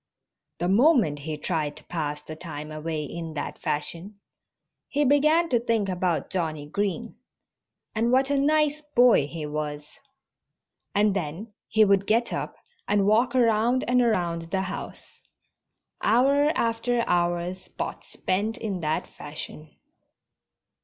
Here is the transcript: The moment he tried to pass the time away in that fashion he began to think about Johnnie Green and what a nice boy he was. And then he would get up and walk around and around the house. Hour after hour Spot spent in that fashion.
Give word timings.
The 0.57 0.67
moment 0.67 1.19
he 1.19 1.37
tried 1.37 1.77
to 1.77 1.83
pass 1.83 2.23
the 2.23 2.35
time 2.35 2.71
away 2.71 3.03
in 3.03 3.35
that 3.35 3.59
fashion 3.59 4.19
he 4.87 5.05
began 5.05 5.47
to 5.49 5.59
think 5.59 5.89
about 5.89 6.31
Johnnie 6.31 6.65
Green 6.65 7.17
and 7.93 8.11
what 8.11 8.31
a 8.31 8.37
nice 8.39 8.81
boy 8.81 9.27
he 9.27 9.45
was. 9.45 9.85
And 10.95 11.15
then 11.15 11.53
he 11.67 11.85
would 11.85 12.07
get 12.07 12.33
up 12.33 12.55
and 12.87 13.05
walk 13.05 13.35
around 13.35 13.83
and 13.87 14.01
around 14.01 14.49
the 14.49 14.61
house. 14.61 15.21
Hour 16.01 16.49
after 16.55 17.07
hour 17.07 17.53
Spot 17.53 18.03
spent 18.03 18.57
in 18.57 18.79
that 18.79 19.05
fashion. 19.05 19.69